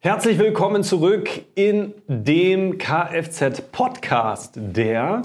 [0.00, 5.22] Herzlich willkommen zurück in dem Kfz-Podcast der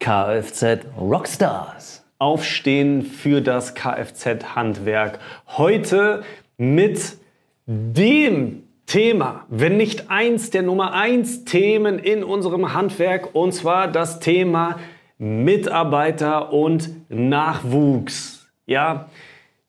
[0.00, 2.04] Kfz Rockstars.
[2.18, 5.18] Aufstehen für das Kfz-Handwerk.
[5.56, 6.24] Heute
[6.58, 7.16] mit
[7.64, 14.20] dem Thema, wenn nicht eins der Nummer eins Themen in unserem Handwerk, und zwar das
[14.20, 14.78] Thema
[15.16, 18.46] Mitarbeiter und Nachwuchs.
[18.66, 19.08] Ja,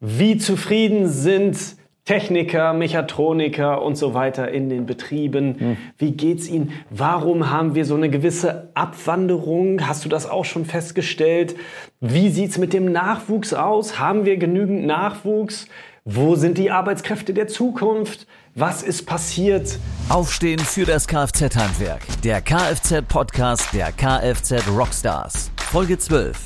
[0.02, 5.56] wie zufrieden sind Techniker, Mechatroniker und so weiter in den Betrieben.
[5.58, 5.78] Hm.
[5.98, 6.74] Wie geht's Ihnen?
[6.90, 9.88] Warum haben wir so eine gewisse Abwanderung?
[9.88, 11.56] Hast du das auch schon festgestellt?
[12.02, 14.00] Wie sieht's mit dem Nachwuchs aus?
[14.00, 15.68] Haben wir genügend Nachwuchs?
[16.04, 18.28] Wo sind die Arbeitskräfte der Zukunft?
[18.54, 19.80] Was ist passiert?
[20.10, 22.02] Aufstehen für das Kfz-Handwerk.
[22.22, 25.52] Der Kfz-Podcast der Kfz Rockstars.
[25.56, 26.38] Folge 12.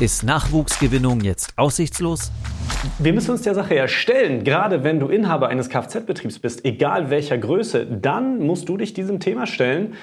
[0.00, 2.32] Ist Nachwuchsgewinnung jetzt aussichtslos?
[2.98, 4.44] Wir müssen uns der Sache ja stellen.
[4.44, 9.20] Gerade wenn du Inhaber eines Kfz-Betriebs bist, egal welcher Größe, dann musst du dich diesem
[9.20, 9.94] Thema stellen.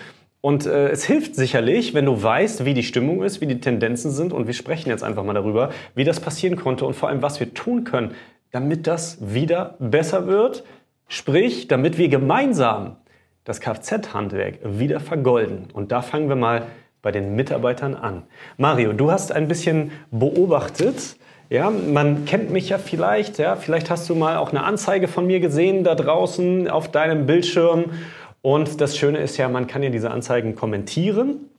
[0.42, 4.12] Und äh, es hilft sicherlich, wenn du weißt, wie die Stimmung ist, wie die Tendenzen
[4.12, 4.34] sind.
[4.34, 7.40] Und wir sprechen jetzt einfach mal darüber, wie das passieren konnte und vor allem, was
[7.40, 8.16] wir tun können,
[8.52, 10.64] damit das wieder besser wird.
[11.08, 12.98] Sprich, damit wir gemeinsam
[13.44, 15.68] das Kfz-Handwerk wieder vergolden.
[15.74, 16.68] Und da fangen wir mal
[17.02, 18.24] bei den Mitarbeitern an.
[18.58, 21.18] Mario, du hast ein bisschen beobachtet.
[21.52, 23.38] Ja, man kennt mich ja vielleicht.
[23.38, 27.26] Ja, vielleicht hast du mal auch eine Anzeige von mir gesehen da draußen auf deinem
[27.26, 27.92] Bildschirm.
[28.42, 31.50] Und das Schöne ist ja, man kann ja diese Anzeigen kommentieren.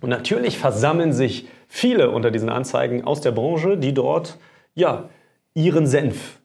[0.00, 4.38] Und natürlich versammeln sich viele unter diesen Anzeigen aus der Branche, die dort
[4.74, 5.10] ja
[5.52, 6.38] ihren Senf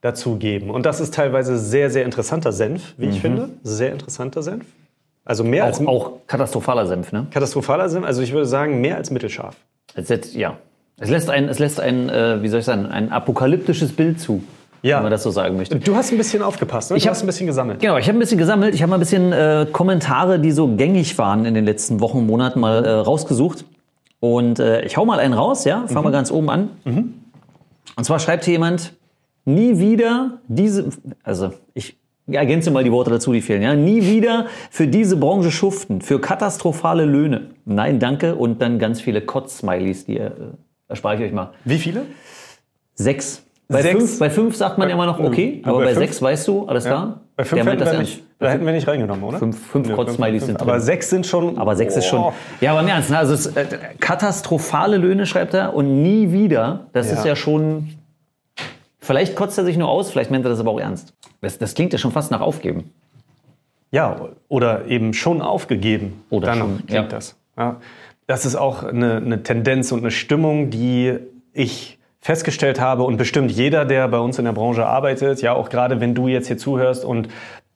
[0.00, 0.70] dazugeben.
[0.70, 3.20] Und das ist teilweise sehr, sehr interessanter Senf, wie ich mhm.
[3.20, 3.48] finde.
[3.64, 4.64] Sehr interessanter Senf.
[5.24, 7.26] Also mehr auch, als auch katastrophaler Senf, ne?
[7.32, 9.56] Katastrophaler Senf, also ich würde sagen mehr als mittelscharf.
[9.96, 10.56] Lässt, ja,
[10.98, 14.42] es lässt ein, es lässt ein, äh, wie soll ich sagen, ein apokalyptisches Bild zu.
[14.82, 14.96] Ja.
[14.96, 15.76] Wenn man das so sagen möchte.
[15.76, 16.98] Du hast ein bisschen aufgepasst, ne?
[16.98, 17.80] Ich hast ein bisschen gesammelt.
[17.80, 18.74] Genau, ich habe ein bisschen gesammelt.
[18.74, 22.18] Ich habe mal ein bisschen äh, Kommentare, die so gängig waren in den letzten Wochen
[22.18, 23.64] und Monaten, mal äh, rausgesucht.
[24.20, 25.86] Und äh, ich hau mal einen raus, ja?
[25.86, 26.08] Fangen mhm.
[26.08, 26.70] wir ganz oben an.
[26.84, 27.14] Mhm.
[27.96, 28.92] Und zwar schreibt hier jemand,
[29.46, 30.90] nie wieder diese,
[31.22, 31.96] also ich
[32.30, 33.62] ergänze mal die Worte dazu, die fehlen.
[33.62, 33.74] Ja?
[33.74, 37.50] Nie wieder für diese Branche schuften, für katastrophale Löhne.
[37.64, 38.34] Nein, danke.
[38.34, 40.20] Und dann ganz viele Kotz-Smileys, die
[40.94, 41.50] erspare ich euch mal.
[41.64, 42.06] Wie viele?
[42.94, 43.42] Sechs.
[43.68, 43.98] Bei, sechs.
[43.98, 46.66] Fünf, bei fünf sagt man bei, immer noch okay, aber bei, bei sechs weißt du,
[46.66, 47.06] alles klar?
[47.06, 47.20] Ja.
[47.36, 49.38] Bei fünf hätten wir nicht, da hätten wir nicht reingenommen, oder?
[49.38, 50.68] Fünf, fünf ja, Kotz-Smileys sind drin.
[50.68, 51.58] Aber sechs sind schon...
[51.58, 51.98] Aber sechs oh.
[51.98, 52.32] ist schon...
[52.60, 53.18] Ja, aber im Ernst, ne?
[53.18, 53.66] also es, äh,
[53.98, 57.14] katastrophale Löhne schreibt er und nie wieder, das ja.
[57.14, 57.94] ist ja schon...
[59.00, 61.14] Vielleicht kotzt er sich nur aus, vielleicht meint er das aber auch ernst.
[61.40, 62.92] Das, das klingt ja schon fast nach Aufgeben.
[63.90, 66.24] Ja, oder eben schon aufgegeben.
[66.30, 67.02] Oder Dann schon, klingt ja.
[67.02, 67.36] das.
[67.56, 67.76] Ja.
[68.26, 71.18] Das ist auch eine, eine Tendenz und eine Stimmung, die
[71.52, 75.68] ich festgestellt habe und bestimmt jeder, der bei uns in der Branche arbeitet, ja auch
[75.68, 77.28] gerade wenn du jetzt hier zuhörst und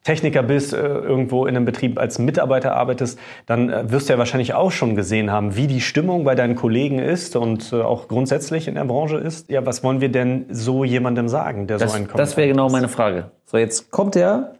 [0.03, 4.17] Techniker bist, äh, irgendwo in einem Betrieb als Mitarbeiter arbeitest, dann äh, wirst du ja
[4.17, 8.07] wahrscheinlich auch schon gesehen haben, wie die Stimmung bei deinen Kollegen ist und äh, auch
[8.07, 9.49] grundsätzlich in der Branche ist.
[9.51, 12.47] Ja, was wollen wir denn so jemandem sagen, der das, so einen Kommentar Das wäre
[12.47, 13.31] genau meine Frage.
[13.45, 14.53] So, jetzt kommt er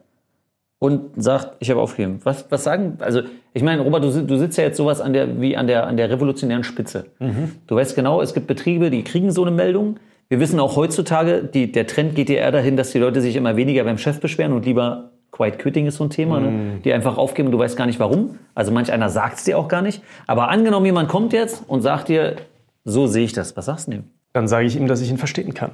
[0.80, 2.20] und sagt, ich habe aufgegeben.
[2.24, 3.20] Was, was sagen, also
[3.52, 5.96] ich meine, Robert, du, du sitzt ja jetzt sowas an der, wie an der, an
[5.96, 7.04] der revolutionären Spitze.
[7.20, 7.52] Mhm.
[7.66, 9.98] Du weißt genau, es gibt Betriebe, die kriegen so eine Meldung.
[10.30, 13.36] Wir wissen auch heutzutage, die, der Trend geht ja eher dahin, dass die Leute sich
[13.36, 16.50] immer weniger beim Chef beschweren und lieber Quiet Quitting ist so ein Thema, ne?
[16.50, 16.82] Mhm.
[16.82, 18.38] die einfach aufgeben, du weißt gar nicht warum.
[18.54, 20.02] Also manch einer sagt es dir auch gar nicht.
[20.26, 22.36] Aber angenommen, jemand kommt jetzt und sagt dir,
[22.84, 23.54] so sehe ich das.
[23.56, 24.04] Was sagst du ihm?
[24.32, 25.72] Dann sage ich ihm, dass ich ihn verstehen kann.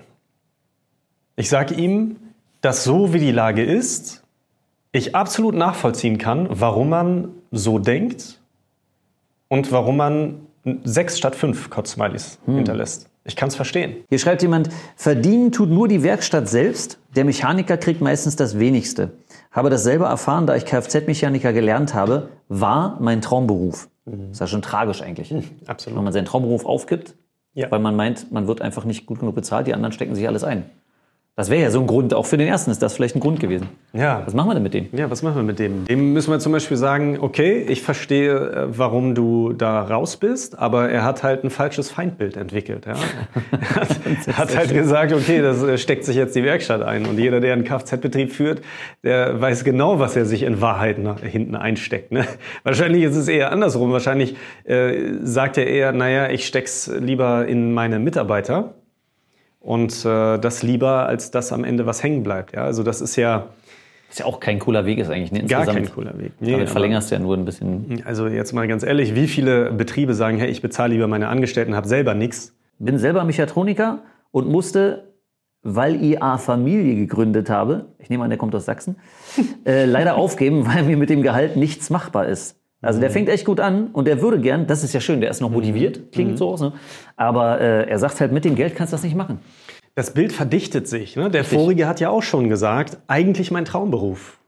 [1.37, 2.17] Ich sage ihm,
[2.61, 4.25] dass so wie die Lage ist,
[4.97, 8.41] ich absolut nachvollziehen kann, warum man so denkt
[9.49, 10.47] und warum man
[10.85, 12.57] sechs statt fünf Kotz-Smileys hm.
[12.57, 13.09] hinterlässt.
[13.25, 14.05] Ich kann es verstehen.
[14.09, 16.99] Hier schreibt jemand, verdienen tut nur die Werkstatt selbst.
[17.17, 19.13] Der Mechaniker kriegt meistens das wenigste.
[19.51, 23.89] Habe das selber erfahren, da ich Kfz-Mechaniker gelernt habe, war mein Traumberuf.
[24.05, 24.29] Mhm.
[24.29, 25.33] Das ist ja schon tragisch eigentlich.
[25.33, 25.97] Mhm, absolut.
[25.97, 27.17] Wenn man seinen Traumberuf aufgibt,
[27.55, 27.69] ja.
[27.71, 30.45] weil man meint, man wird einfach nicht gut genug bezahlt, die anderen stecken sich alles
[30.45, 30.67] ein.
[31.39, 33.41] Das wäre ja so ein Grund, auch für den ersten ist das vielleicht ein Grund
[33.41, 33.69] gewesen.
[33.93, 34.23] Ja.
[34.25, 34.89] Was machen wir denn mit dem?
[34.93, 35.85] Ja, was machen wir mit dem?
[35.85, 40.59] Dem müssen wir zum Beispiel sagen, okay, ich verstehe, äh, warum du da raus bist,
[40.59, 42.87] aber er hat halt ein falsches Feindbild entwickelt.
[42.87, 42.95] Ja?
[43.53, 47.05] er hat, hat halt gesagt, okay, das äh, steckt sich jetzt die Werkstatt ein.
[47.05, 48.63] Und jeder, der einen Kfz-Betrieb führt,
[49.05, 52.13] der weiß genau, was er sich in Wahrheit nach hinten einsteckt.
[52.13, 52.25] Ne?
[52.63, 53.93] Wahrscheinlich ist es eher andersrum.
[53.93, 58.73] Wahrscheinlich äh, sagt er eher, naja, ich steck's lieber in meine Mitarbeiter
[59.67, 62.55] und äh, das lieber, als dass am Ende was hängen bleibt.
[62.55, 62.63] Ja?
[62.63, 63.47] Also das ist ja...
[64.09, 65.45] ist ja auch kein cooler Weg, ist eigentlich ne?
[65.45, 66.35] Gar kein cooler Weg.
[66.39, 68.01] Nee, Damit verlängerst du ja nur ein bisschen.
[68.05, 71.75] Also jetzt mal ganz ehrlich, wie viele Betriebe sagen, hey, ich bezahle lieber meine Angestellten,
[71.75, 72.55] habe selber nichts.
[72.79, 75.03] Bin selber Mechatroniker und musste
[75.69, 78.95] weil ich eine Familie gegründet habe, ich nehme an, der kommt aus Sachsen,
[79.67, 82.57] äh, leider aufgeben, weil mir mit dem Gehalt nichts machbar ist.
[82.87, 85.31] Also der fängt echt gut an und der würde gern, das ist ja schön, der
[85.31, 86.73] ist noch motiviert, klingt so aus, ne?
[87.17, 89.41] aber äh, er sagt halt, mit dem Geld kannst du das nicht machen.
[89.95, 91.17] Das Bild verdichtet sich.
[91.17, 91.31] Ne?
[91.31, 94.39] Der vorige hat ja auch schon gesagt, eigentlich mein Traumberuf.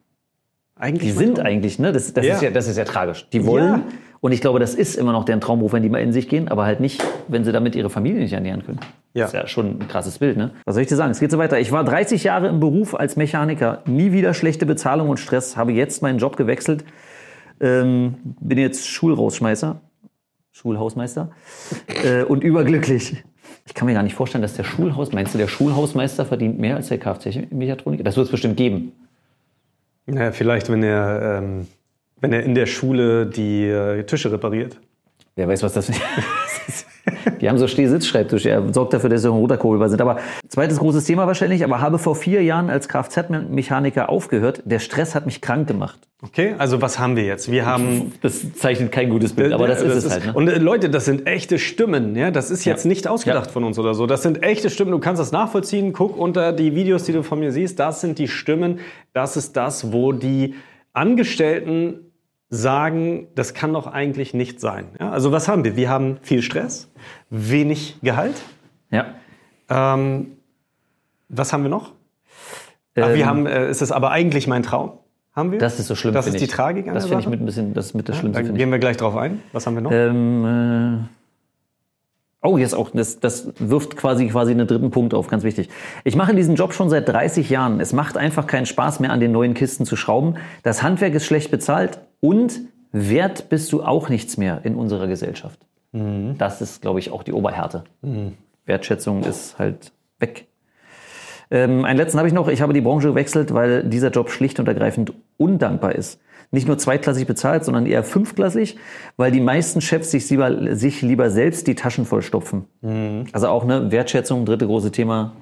[0.76, 1.90] Eigentlich Die sind Traum- eigentlich, ne?
[1.92, 2.34] Das, das, Ja.
[2.34, 3.26] ist ja, das ist ja tragisch.
[3.32, 3.82] Die wollen, Ja.
[4.20, 6.48] und ich glaube, das ist immer noch deren Traumberuf, wenn die mal in sich gehen,
[6.48, 8.78] aber halt nicht, wenn sie damit ihre Familie nicht ernähren können.
[9.14, 9.24] Ja.
[9.24, 10.52] Das ist ja schon ein krasses Bild, ne?
[10.66, 11.10] Was soll ich dir sagen?
[11.10, 11.58] Es geht so weiter.
[11.58, 15.72] Ich war 30 Jahre im Beruf als Mechaniker, nie wieder schlechte Bezahlung und Stress, habe
[15.72, 16.84] jetzt meinen Job gewechselt,
[17.60, 19.80] ähm, bin jetzt Schulrausschmeißer,
[20.52, 21.30] Schulhausmeister
[22.04, 23.22] äh, und überglücklich.
[23.66, 26.76] Ich kann mir gar nicht vorstellen, dass der Schulhaus, meinst du, der Schulhausmeister verdient mehr
[26.76, 28.02] als der Kfz-Mechatroniker?
[28.02, 28.92] Das wird es bestimmt geben.
[30.06, 31.66] Naja, vielleicht, wenn er, ähm,
[32.20, 34.80] wenn er in der Schule die äh, Tische repariert.
[35.36, 36.00] Wer weiß, was das ist.
[37.40, 38.50] Die haben so Steh-Sitz-Schreibtische.
[38.50, 40.00] Er sorgt dafür, dass sie runterkurbelbar sind.
[40.00, 40.18] Aber
[40.48, 41.64] zweites großes Thema wahrscheinlich.
[41.64, 44.62] Aber habe vor vier Jahren als Kfz-Mechaniker aufgehört.
[44.64, 45.98] Der Stress hat mich krank gemacht.
[46.20, 47.48] Okay, also was haben wir jetzt?
[47.50, 50.26] Wir haben Das zeichnet kein gutes Bild, aber das, ist es halt.
[50.26, 50.32] Ne?
[50.32, 52.16] Und äh, Leute, das sind echte Stimmen.
[52.16, 52.88] Ja, das ist jetzt Ja.
[52.88, 53.52] nicht ausgedacht Ja.
[53.52, 54.06] von uns oder so.
[54.06, 54.90] Das sind echte Stimmen.
[54.90, 55.92] Du kannst das nachvollziehen.
[55.92, 57.78] Guck unter die Videos, die du von mir siehst.
[57.78, 58.80] Das sind die Stimmen.
[59.12, 60.54] Das ist das, wo die
[60.92, 62.07] Angestellten
[62.50, 64.86] sagen, das kann doch eigentlich nicht sein.
[64.98, 65.76] Ja, also was haben wir?
[65.76, 66.90] Wir haben viel Stress,
[67.30, 68.36] wenig Gehalt.
[68.90, 69.06] Ja.
[69.68, 70.38] Ähm,
[71.28, 71.92] was haben wir noch?
[73.00, 74.92] Ach, wir haben, äh, es ist aber eigentlich mein Traum.
[75.36, 75.58] Haben wir?
[75.58, 76.14] Ähm, Das ist so schlimm.
[76.14, 76.50] Das ist die ich.
[76.50, 78.54] Tragik an Das finde ich mit ein bisschen, das ist mit das Schlimmste, Da ich.
[78.56, 79.40] gehen wir gleich drauf ein.
[79.52, 79.92] Was haben wir noch?
[79.92, 81.04] Ähm,
[82.42, 85.68] äh, oh, jetzt auch, das, das wirft quasi, quasi einen dritten Punkt auf, ganz wichtig.
[86.02, 87.78] Ich mache diesen Job schon seit 30 Jahren.
[87.78, 90.36] Es macht einfach keinen Spaß mehr, an den neuen Kisten zu schrauben.
[90.64, 92.60] Das Handwerk ist schlecht bezahlt und
[92.92, 95.60] wert bist du auch nichts mehr in unserer Gesellschaft.
[95.92, 97.84] Das ist, glaube ich, auch die Oberhärte.
[98.66, 100.46] Wertschätzung ist halt weg.
[101.50, 102.48] Ähm, einen letzten habe ich noch.
[102.48, 106.20] Ich habe die Branche gewechselt, weil dieser Job schlicht und ergreifend undankbar ist.
[106.50, 108.76] Nicht nur zweitklassig bezahlt, sondern eher fünfklassig,
[109.16, 112.64] weil die meisten Chefs sich lieber, sich lieber selbst die Taschen vollstopfen.
[113.32, 115.32] Also auch eine Wertschätzung, dritte große Thema.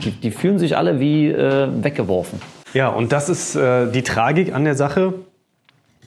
[0.00, 2.40] Die, die fühlen sich alle wie äh, weggeworfen.
[2.72, 5.14] Ja, und das ist äh, die Tragik an der Sache.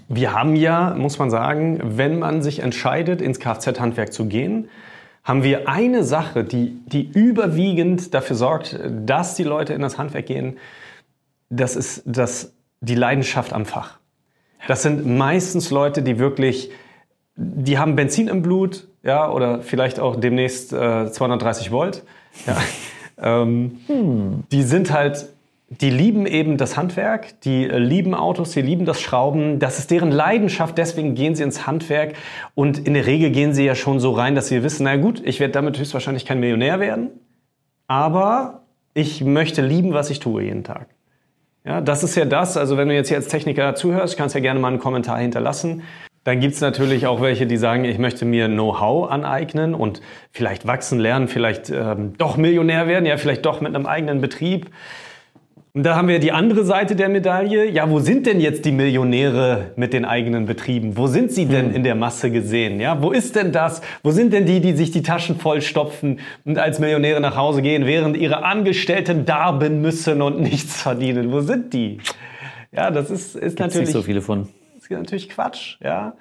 [0.09, 4.69] Wir haben ja, muss man sagen, wenn man sich entscheidet, ins Kfz-Handwerk zu gehen,
[5.23, 10.25] haben wir eine Sache, die, die überwiegend dafür sorgt, dass die Leute in das Handwerk
[10.25, 10.57] gehen.
[11.49, 13.99] Das ist das, die Leidenschaft am Fach.
[14.67, 16.71] Das sind meistens Leute, die wirklich,
[17.35, 22.03] die haben Benzin im Blut, ja, oder vielleicht auch demnächst äh, 230 Volt.
[22.45, 22.57] Ja.
[23.21, 25.27] ähm, Die sind halt,
[25.69, 29.59] die lieben eben das Handwerk, die äh, lieben Autos, die lieben das Schrauben.
[29.59, 32.13] Das ist deren Leidenschaft, deswegen gehen sie ins Handwerk.
[32.55, 35.21] Und in der Regel gehen sie ja schon so rein, dass sie wissen, na gut,
[35.25, 37.09] ich werde damit höchstwahrscheinlich kein Millionär werden,
[37.87, 40.87] aber ich möchte lieben, was ich tue jeden Tag.
[41.65, 42.55] Ja, das ist ja das.
[42.55, 45.83] Also wenn du jetzt hier als Techniker zuhörst, kannst ja gerne mal einen Kommentar hinterlassen.
[46.23, 50.99] Dann gibt's natürlich auch welche, die sagen, ich möchte mir Know-how aneignen und vielleicht wachsen
[50.99, 54.69] lernen, vielleicht ähm, doch Millionär werden, ja, vielleicht doch mit einem eigenen Betrieb.
[55.77, 57.69] Und da haben wir die andere Seite der Medaille.
[57.69, 60.97] Ja, wo sind denn jetzt die Millionäre mit den eigenen Betrieben?
[60.97, 62.79] Wo sind sie denn in der Masse gesehen?
[62.79, 63.83] Ja, wo ist denn das?
[64.01, 67.85] Wo sind denn die, die sich die Taschen vollstopfen und als Millionäre nach Hause gehen,
[67.85, 71.31] während ihre Angestellten darben müssen und nichts verdienen?
[71.31, 71.99] Wo sind die?
[72.71, 74.47] Ja, das ist, ist Gibt's natürlich nicht so viele von.
[74.73, 76.15] das ist natürlich Quatsch, ja.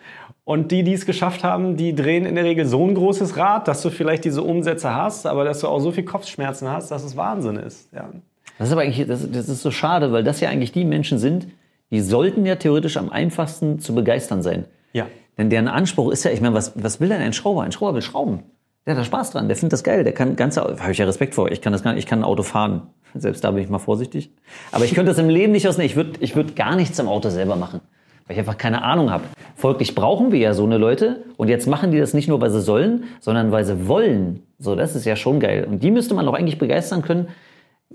[0.45, 3.69] Und die, die es geschafft haben, die drehen in der Regel so ein großes Rad,
[3.69, 7.05] dass du vielleicht diese Umsätze hast, aber dass du auch so viel Kopfschmerzen hast, dass
[7.05, 7.91] es Wahnsinn ist.
[7.95, 8.11] Ja.
[8.59, 11.19] Das ist aber eigentlich, das, das ist so schade, weil das ja eigentlich die Menschen
[11.19, 11.47] sind,
[11.91, 14.65] die sollten ja theoretisch am einfachsten zu begeistern sein.
[14.93, 15.07] Ja.
[15.39, 17.63] Denn deren Anspruch ist ja, ich meine, was, was will denn ein Schrauber?
[17.63, 18.43] Ein Schrauber will schrauben.
[18.87, 21.07] Der hat da Spaß dran, der findet das geil, der kann ganze, habe ich ja
[21.07, 22.83] Respekt vor, ich kann das gar nicht, ich kann ein Auto fahren.
[23.15, 24.31] Selbst da bin ich mal vorsichtig.
[24.73, 25.87] Aber ich könnte das im Leben nicht ausnehmen.
[25.87, 27.81] Ich würde ich würd gar nichts am Auto selber machen,
[28.27, 29.25] weil ich einfach keine Ahnung habe.
[29.57, 32.51] Folglich brauchen wir ja so eine Leute und jetzt machen die das nicht nur, weil
[32.51, 34.43] sie sollen, sondern weil sie wollen.
[34.59, 35.67] So, das ist ja schon geil.
[35.69, 37.29] Und die müsste man doch eigentlich begeistern können,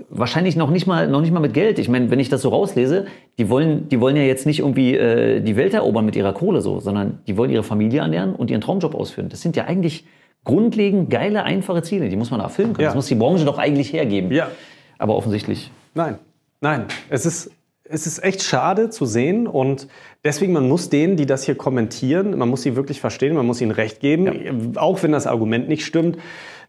[0.10, 1.78] Wahrscheinlich noch nicht mal noch nicht mal mit Geld.
[1.78, 3.08] Ich meine, wenn ich das so rauslese,
[3.38, 6.62] die wollen die wollen ja jetzt nicht irgendwie äh, die Welt erobern mit ihrer Kohle
[6.62, 9.30] so, sondern die wollen ihre Familie ernähren und ihren Traumjob ausführen.
[9.30, 10.06] Das sind ja eigentlich
[10.44, 12.84] grundlegend geile einfache Ziele, die muss man erfüllen können.
[12.84, 12.90] Ja.
[12.90, 14.32] Das muss die Branche doch eigentlich hergeben.
[14.32, 14.50] Ja.
[14.98, 15.72] Aber offensichtlich.
[15.94, 16.18] Nein,
[16.62, 16.86] nein.
[17.10, 17.52] Es ist,
[17.84, 19.88] es ist echt schade zu sehen und
[20.24, 23.62] deswegen, man muss denen, die das hier kommentieren, man muss sie wirklich verstehen, man muss
[23.62, 26.18] ihnen recht geben, auch wenn das Argument nicht stimmt,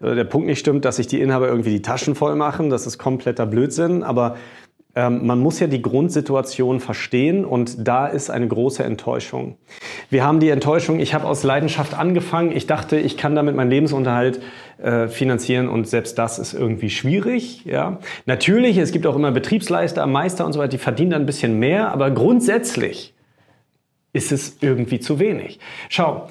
[0.03, 2.99] der Punkt nicht stimmt, dass sich die Inhaber irgendwie die Taschen voll machen, das ist
[2.99, 4.37] kompletter Blödsinn, aber
[4.95, 9.57] Ähm, man muss ja die Grundsituation verstehen und da ist eine große Enttäuschung.
[10.11, 13.71] Wir haben die Enttäuschung, ich habe aus Leidenschaft angefangen, ich dachte, ich kann damit meinen
[13.71, 14.43] Lebensunterhalt
[14.83, 17.65] äh, finanzieren und selbst das ist irgendwie schwierig.
[17.65, 18.01] Ja.
[18.27, 21.91] Natürlich, es gibt auch immer Betriebsleister, Meister und so weiter, die verdienen ein bisschen mehr,
[21.91, 23.15] aber grundsätzlich
[24.13, 25.59] ist es irgendwie zu wenig.
[25.89, 26.29] Schau,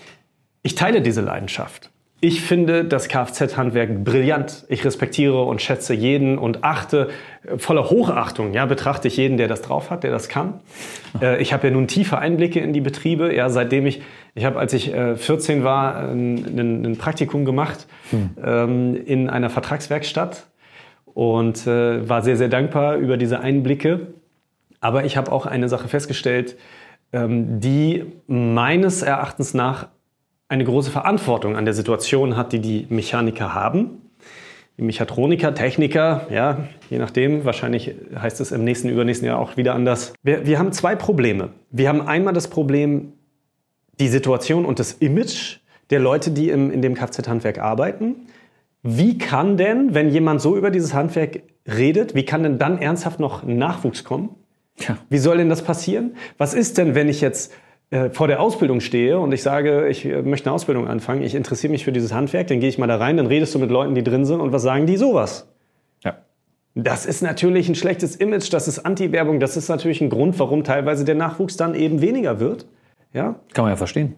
[0.62, 1.91] ich teile diese Leidenschaft.
[2.24, 4.66] Ich finde das Kfz-Handwerk brillant.
[4.70, 7.10] Ich respektiere und schätze jeden und achte,
[7.44, 10.62] äh, voller Hochachtung, ja, betrachte ich jeden, der das drauf hat, der das kann.
[11.22, 14.02] Äh, ich habe ja nun tiefe Einblicke in die Betriebe, ja, seitdem ich,
[14.34, 18.30] ich habe, als ich äh, 14 war, ein, ein Praktikum gemacht hm.
[18.42, 20.48] ähm, in einer Vertragswerkstatt
[21.14, 24.14] und äh, war sehr, sehr dankbar über diese Einblicke.
[24.80, 26.56] Aber ich habe auch eine Sache festgestellt,
[27.12, 29.90] ähm, die meines Erachtens nach
[30.52, 34.02] eine große Verantwortung an der Situation hat, die die Mechaniker haben.
[34.78, 39.74] Die Mechatroniker, Techniker, ja, je nachdem, wahrscheinlich heißt es im nächsten, übernächsten Jahr auch wieder
[39.74, 40.14] anders.
[40.24, 41.52] Wir, wir haben zwei Probleme.
[41.70, 43.14] Wir haben einmal das Problem,
[44.02, 48.28] die Situation und das Image der Leute, die im, in dem Kfz-Handwerk arbeiten.
[48.84, 53.22] Wie kann denn, wenn jemand so über dieses Handwerk redet, wie kann denn dann ernsthaft
[53.22, 54.36] noch Nachwuchs kommen?
[54.80, 54.98] Ja.
[55.10, 56.16] Wie soll denn das passieren?
[56.38, 57.54] Was ist denn, wenn ich jetzt
[58.12, 61.72] vor der Ausbildung stehe und ich sage, ich äh, möchte eine Ausbildung anfangen, ich interessiere
[61.72, 63.96] mich für dieses Handwerk, dann gehe ich mal da rein, dann redest du mit Leuten,
[63.96, 64.96] die drin sind und was sagen die?
[64.96, 65.48] Sowas.
[66.04, 66.18] Ja.
[66.74, 70.64] Das ist natürlich ein schlechtes Image, das ist Anti-Werbung, das ist natürlich ein Grund, warum
[70.64, 72.66] teilweise der Nachwuchs dann eben weniger wird.
[73.14, 73.36] Ja?
[73.54, 74.16] Kann man ja verstehen.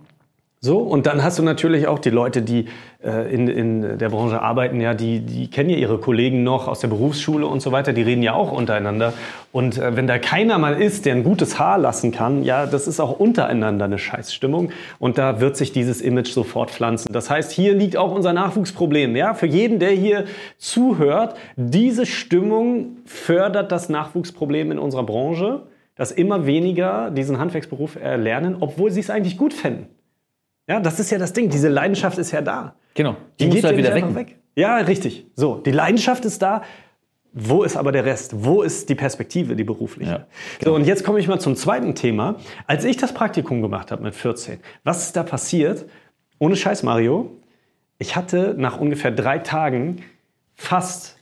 [0.66, 2.68] So, und dann hast du natürlich auch die Leute, die
[3.04, 6.80] äh, in, in der Branche arbeiten, ja, die, die kennen ja ihre Kollegen noch aus
[6.80, 9.12] der Berufsschule und so weiter, die reden ja auch untereinander.
[9.52, 12.88] Und äh, wenn da keiner mal ist, der ein gutes Haar lassen kann, ja, das
[12.88, 14.72] ist auch untereinander eine Scheißstimmung.
[15.00, 17.12] Und da wird sich dieses Image sofort pflanzen.
[17.12, 19.18] Das heißt, hier liegt auch unser Nachwuchsproblem.
[19.18, 20.24] Ja, für jeden, der hier
[20.60, 25.64] zuhört, diese Stimmung fördert das Nachwuchsproblem in unserer Branche,
[25.98, 29.88] dass immer weniger diesen Handwerksberuf erlernen, obwohl sie es eigentlich gut fänden.
[30.68, 31.50] Ja, das ist ja das Ding.
[31.50, 32.76] Diese Leidenschaft ist ja da.
[32.94, 33.18] Genau.
[33.40, 34.16] Die, die geht halt wieder weg.
[34.16, 34.38] weg.
[34.56, 35.26] Ja, richtig.
[35.36, 36.62] So, die Leidenschaft ist da.
[37.34, 38.46] Wo ist aber der Rest?
[38.46, 40.12] Wo ist die Perspektive, die berufliche?
[40.12, 40.28] Ja,
[40.60, 40.72] genau.
[40.72, 42.36] So, und jetzt komme ich mal zum zweiten Thema.
[42.68, 45.86] Als ich das Praktikum gemacht habe mit 14, was ist da passiert?
[46.38, 47.32] Ohne Scheiß, Mario.
[47.98, 50.04] Ich hatte nach ungefähr drei Tagen
[50.54, 51.18] fast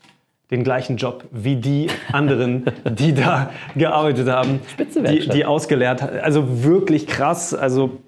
[0.52, 4.60] den gleichen Job wie die anderen, die da gearbeitet haben,
[5.08, 6.20] die, die ausgelehrt haben.
[6.20, 7.54] Also wirklich krass.
[7.54, 8.00] Also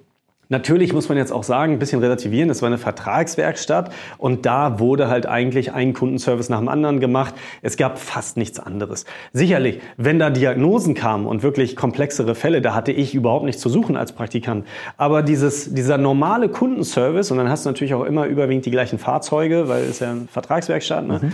[0.54, 4.80] Natürlich muss man jetzt auch sagen, ein bisschen relativieren, es war eine Vertragswerkstatt und da
[4.80, 7.34] wurde halt eigentlich ein Kundenservice nach dem anderen gemacht.
[7.64, 9.06] Es gab fast nichts anderes.
[9.32, 13.70] Sicherlich, wenn da Diagnosen kamen und wirklich komplexere Fälle, da hatte ich überhaupt nichts zu
[13.70, 14.68] suchen als Praktikant.
[14.96, 19.00] Aber dieses, dieser normale Kundenservice, und dann hast du natürlich auch immer überwiegend die gleichen
[19.00, 21.20] Fahrzeuge, weil es ja eine Vertragswerkstatt, ne?
[21.24, 21.32] Mhm.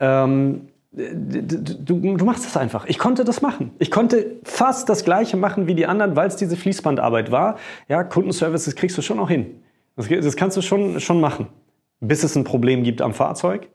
[0.00, 0.60] Ähm,
[0.96, 2.86] du, du machst das einfach.
[2.86, 3.72] Ich konnte das machen.
[3.78, 7.56] Ich konnte fast das Gleiche machen wie die anderen, weil es diese Fließbandarbeit war.
[7.88, 9.62] Ja, Kundenservices kriegst du schon auch hin.
[9.96, 11.48] Das, das kannst du schon, schon machen,
[12.00, 13.68] bis es ein Problem gibt am Fahrzeug.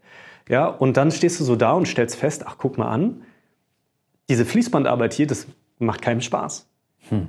[0.49, 3.21] Ja, und dann stehst du so da und stellst fest, ach, guck mal an,
[4.27, 5.47] diese Fließbandarbeit hier, das
[5.77, 6.67] macht keinem Spaß.
[7.09, 7.27] Hm.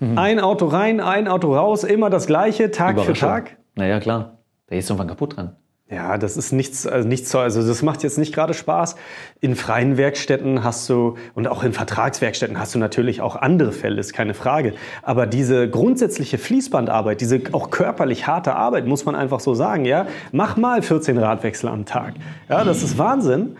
[0.00, 0.18] Mhm.
[0.18, 3.56] Ein Auto rein, ein Auto raus, immer das Gleiche, Tag für Tag.
[3.74, 4.38] Naja, klar.
[4.66, 5.56] Da ist irgendwann kaputt dran.
[5.90, 8.94] Ja, das ist nichts, also nichts, also das macht jetzt nicht gerade Spaß.
[9.40, 13.98] In freien Werkstätten hast du und auch in Vertragswerkstätten hast du natürlich auch andere Fälle,
[13.98, 14.74] ist keine Frage.
[15.02, 20.06] Aber diese grundsätzliche Fließbandarbeit, diese auch körperlich harte Arbeit, muss man einfach so sagen, ja,
[20.30, 22.14] mach mal 14 Radwechsel am Tag.
[22.48, 23.56] Ja, das ist Wahnsinn.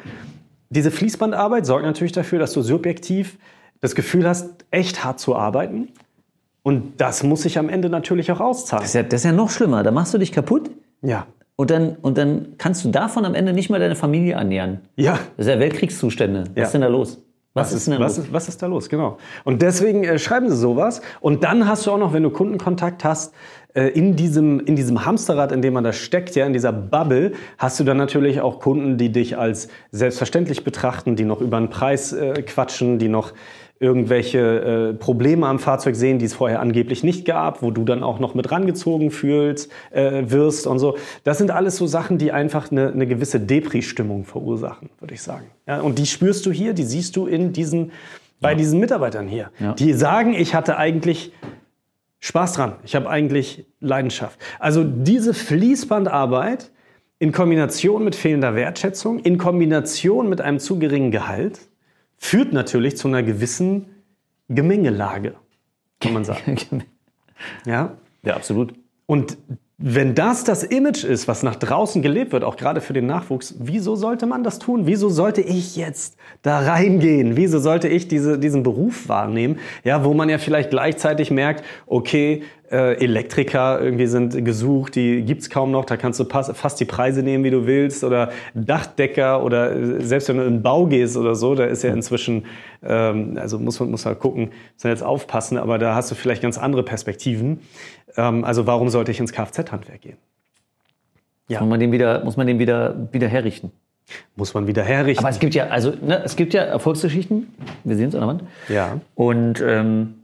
[0.69, 3.39] Diese Fließbandarbeit sorgt natürlich dafür, dass du subjektiv
[3.81, 5.89] das Gefühl hast, echt hart zu arbeiten.
[6.63, 8.83] Und das muss sich am Ende natürlich auch auszahlen.
[8.83, 9.83] Das ist ja, das ist ja noch schlimmer.
[9.83, 10.71] Da machst du dich kaputt.
[11.03, 11.27] Ja.
[11.61, 14.81] Und dann, und dann kannst du davon am Ende nicht mal deine Familie annähern.
[14.97, 15.19] Ja.
[15.37, 16.45] Das ist ja Weltkriegszustände.
[16.45, 16.63] Was ja.
[16.63, 17.23] ist denn da los?
[17.53, 18.89] Was, was, ist, denn was, ist, was ist da los?
[18.89, 19.19] Genau.
[19.45, 21.03] Und deswegen äh, schreiben sie sowas.
[21.21, 23.35] Und dann hast du auch noch, wenn du Kundenkontakt hast,
[23.75, 27.33] äh, in diesem, in diesem Hamsterrad, in dem man da steckt, ja, in dieser Bubble,
[27.59, 31.69] hast du dann natürlich auch Kunden, die dich als selbstverständlich betrachten, die noch über den
[31.69, 33.35] Preis äh, quatschen, die noch
[33.81, 38.03] irgendwelche äh, Probleme am Fahrzeug sehen, die es vorher angeblich nicht gab, wo du dann
[38.03, 40.99] auch noch mit rangezogen fühlst, äh, wirst und so.
[41.25, 45.47] Das sind alles so Sachen, die einfach eine, eine gewisse Depri-Stimmung verursachen, würde ich sagen.
[45.67, 47.93] Ja, und die spürst du hier, die siehst du in diesen,
[48.39, 49.51] bei diesen Mitarbeitern hier.
[49.59, 49.73] Ja.
[49.73, 51.33] Die sagen, ich hatte eigentlich
[52.19, 54.39] Spaß dran, ich habe eigentlich Leidenschaft.
[54.59, 56.71] Also diese Fließbandarbeit
[57.19, 61.61] in Kombination mit fehlender Wertschätzung, in Kombination mit einem zu geringen Gehalt,
[62.21, 63.87] führt natürlich zu einer gewissen
[64.49, 65.35] Gemengelage,
[65.99, 66.57] kann man sagen.
[67.67, 67.97] ja?
[68.23, 68.75] Ja, absolut.
[69.07, 69.39] Und
[69.83, 73.55] wenn das das Image ist, was nach draußen gelebt wird, auch gerade für den Nachwuchs,
[73.59, 74.83] wieso sollte man das tun?
[74.85, 77.35] Wieso sollte ich jetzt da reingehen?
[77.35, 79.59] Wieso sollte ich diese, diesen Beruf wahrnehmen?
[79.83, 85.51] Ja, wo man ja vielleicht gleichzeitig merkt, okay, äh, Elektriker irgendwie sind gesucht, die gibt's
[85.51, 89.75] kaum noch, da kannst du fast die Preise nehmen, wie du willst, oder Dachdecker oder
[89.75, 92.45] äh, selbst wenn du in den Bau gehst oder so, da ist ja inzwischen,
[92.85, 96.15] ähm, also muss man muss halt gucken, muss man jetzt aufpassen, aber da hast du
[96.15, 97.61] vielleicht ganz andere Perspektiven.
[98.17, 100.17] Ähm, also warum sollte ich ins Kfz-Handwerk gehen?
[101.49, 101.61] Ja.
[101.61, 103.73] Muss man den wieder, muss man den wieder, wieder herrichten?
[104.37, 105.25] Muss man wieder herrichten.
[105.25, 107.55] Aber es gibt ja, also ne, es gibt ja Erfolgsgeschichten.
[107.85, 108.45] Wir sehen es an der Wand.
[108.69, 109.01] Ja.
[109.15, 110.15] Und ähm,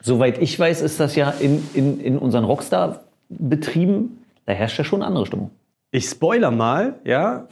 [0.00, 5.00] soweit ich weiß, ist das ja in, in, in unseren Rockstar-Betrieben, da herrscht ja schon
[5.00, 5.50] eine andere Stimmung.
[5.90, 7.48] Ich spoiler mal, ja.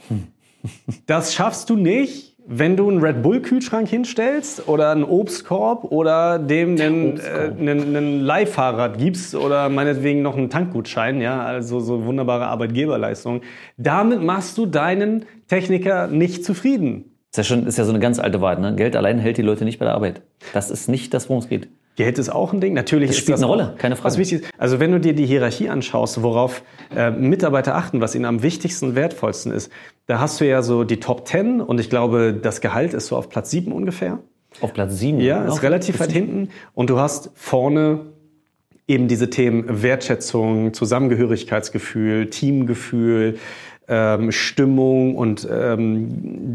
[1.05, 6.39] Das schaffst du nicht, wenn du einen Red Bull Kühlschrank hinstellst oder einen Obstkorb oder
[6.39, 12.05] dem einen, äh, einen, einen Leihfahrrad gibst oder meinetwegen noch einen Tankgutschein, ja, also so
[12.05, 13.41] wunderbare Arbeitgeberleistung,
[13.77, 17.15] damit machst du deinen Techniker nicht zufrieden.
[17.31, 18.59] Das ist ja, schon, ist ja so eine ganz alte Wahrheit.
[18.59, 18.75] Ne?
[18.75, 20.23] Geld allein hält die Leute nicht bei der Arbeit.
[20.53, 21.69] Das ist nicht das, worum es geht.
[21.99, 22.73] Geld ist auch ein Ding.
[22.73, 24.05] Natürlich das spielt das eine Rolle, keine Frage.
[24.05, 24.51] Was wichtig ist.
[24.57, 26.63] Also wenn du dir die Hierarchie anschaust, worauf
[26.95, 29.69] äh, Mitarbeiter achten, was ihnen am wichtigsten und wertvollsten ist,
[30.05, 33.17] da hast du ja so die Top 10 und ich glaube, das Gehalt ist so
[33.17, 34.19] auf Platz 7 ungefähr.
[34.61, 35.19] Auf Platz 7?
[35.19, 36.51] Ja, ist relativ weit hinten.
[36.73, 38.05] Und du hast vorne
[38.87, 43.39] eben diese Themen Wertschätzung, Zusammengehörigkeitsgefühl, Teamgefühl,
[43.89, 46.07] ähm, Stimmung und ähm,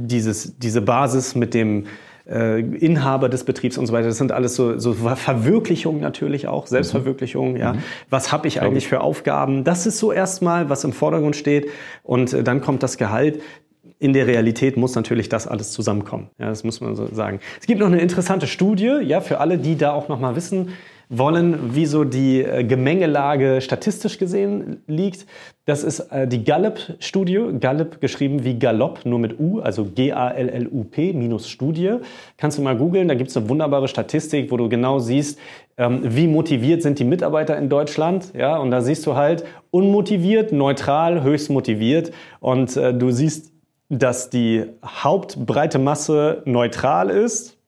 [0.06, 1.84] dieses, diese Basis mit dem
[2.28, 4.08] äh, Inhaber des Betriebs und so weiter.
[4.08, 7.56] Das sind alles so, so Verwirklichungen natürlich auch, Selbstverwirklichungen.
[7.56, 7.74] Ja.
[7.74, 7.78] Mhm.
[8.10, 9.64] Was habe ich eigentlich für Aufgaben?
[9.64, 11.68] Das ist so erstmal, was im Vordergrund steht.
[12.02, 13.40] Und äh, dann kommt das Gehalt
[13.98, 16.28] in der Realität muss natürlich das alles zusammenkommen.
[16.38, 17.40] Ja, das muss man so sagen.
[17.60, 20.70] Es gibt noch eine interessante Studie, ja, für alle, die da auch noch mal wissen,
[21.08, 25.26] wollen, wie so die äh, Gemengelage statistisch gesehen liegt.
[25.66, 31.48] Das ist äh, die Gallup-Studie, Gallup geschrieben wie Galopp, nur mit U, also G-A-L-L-U-P minus
[31.48, 31.96] Studie.
[32.36, 35.38] Kannst du mal googeln, da gibt es eine wunderbare Statistik, wo du genau siehst,
[35.76, 38.32] ähm, wie motiviert sind die Mitarbeiter in Deutschland.
[38.36, 42.12] Ja, und da siehst du halt unmotiviert, neutral, höchst motiviert.
[42.40, 43.52] Und äh, du siehst,
[43.88, 47.58] dass die Hauptbreite Masse neutral ist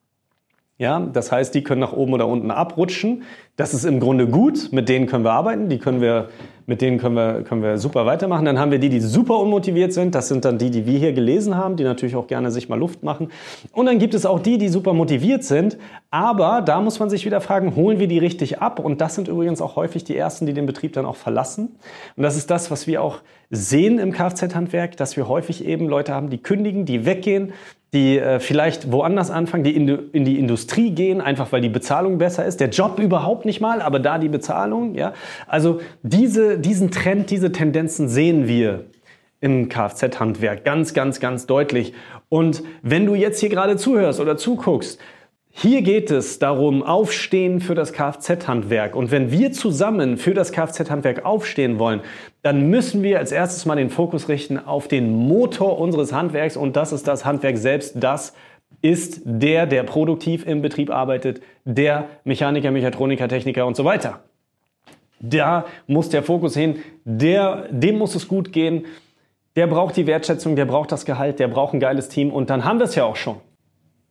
[0.77, 3.23] ja, das heißt, die können nach oben oder unten abrutschen.
[3.57, 4.71] Das ist im Grunde gut.
[4.71, 5.67] Mit denen können wir arbeiten.
[5.67, 6.29] Die können wir,
[6.67, 8.45] mit denen können wir, können wir super weitermachen.
[8.45, 10.13] Dann haben wir die, die super unmotiviert sind.
[10.13, 12.77] Das sind dann die, die wir hier gelesen haben, die natürlich auch gerne sich mal
[12.77, 13.29] Luft machen.
[13.71, 15.79] Und dann gibt es auch die, die super motiviert sind.
[16.11, 18.77] Aber da muss man sich wieder fragen, holen wir die richtig ab?
[18.77, 21.79] Und das sind übrigens auch häufig die ersten, die den Betrieb dann auch verlassen.
[22.15, 26.13] Und das ist das, was wir auch sehen im Kfz-Handwerk, dass wir häufig eben Leute
[26.13, 27.53] haben, die kündigen, die weggehen,
[27.93, 32.17] die äh, vielleicht woanders anfangen, die in, in, die Industrie gehen, einfach weil die Bezahlung
[32.17, 32.59] besser ist.
[32.59, 34.93] Der Job überhaupt nicht mal, aber da die Bezahlung.
[34.93, 35.13] Ja?
[35.47, 38.85] Also diese, diesen Trend, diese Tendenzen sehen wir
[39.41, 41.93] im Kfz-Handwerk ganz, ganz, ganz deutlich.
[42.29, 44.99] Und wenn du jetzt hier gerade zuhörst oder zuguckst,
[45.59, 48.95] hier geht es darum, aufstehen für das Kfz-Handwerk.
[48.95, 52.01] Und wenn wir zusammen für das Kfz-Handwerk aufstehen wollen,
[52.43, 56.57] dann müssen wir als erstes mal den Fokus richten auf den Motor unseres Handwerks.
[56.57, 57.93] Und das ist das Handwerk selbst.
[57.95, 58.33] Das
[58.81, 64.21] ist der, der produktiv im Betrieb arbeitet, der Mechaniker, Mechatroniker, Techniker und so weiter.
[65.19, 68.85] Da muss der Fokus hin, der, dem muss es gut gehen.
[69.55, 72.63] Der braucht die Wertschätzung, der braucht das Gehalt, der braucht ein geiles Team und dann
[72.63, 73.37] haben wir es ja auch schon.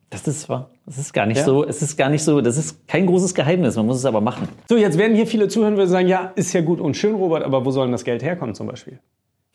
[0.09, 0.69] Das ist wahr.
[0.85, 1.43] Das ist gar nicht ja.
[1.43, 4.21] so, es ist gar nicht so, das ist kein großes Geheimnis, man muss es aber
[4.21, 4.47] machen.
[4.69, 7.43] So, jetzt werden hier viele zuhören und sagen, ja, ist ja gut und schön, Robert,
[7.43, 8.99] aber wo soll denn das Geld herkommen zum Beispiel?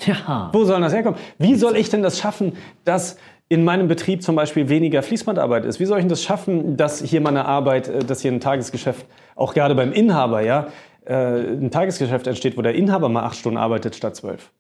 [0.05, 0.51] Ja.
[0.53, 1.19] Wo soll das herkommen?
[1.39, 3.17] Wie soll ich denn das schaffen, dass
[3.53, 5.79] in meinem Betrieb zum Beispiel weniger Fließbandarbeit ist?
[5.79, 9.05] Wie soll ich denn das schaffen, dass hier meine Arbeit, äh, dass hier ein Tagesgeschäft,
[9.37, 10.69] auch gerade beim Inhaber, ja,
[11.05, 14.51] äh, ein Tagesgeschäft entsteht, wo der Inhaber mal acht Stunden arbeitet statt zwölf?